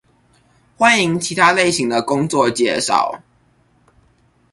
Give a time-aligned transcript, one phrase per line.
[0.79, 3.21] 歡迎其他類型的工作介紹